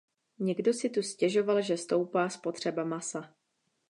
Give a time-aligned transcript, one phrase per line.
[0.39, 3.35] Někdo si tu stěžoval, že stoupá spotřeba masa.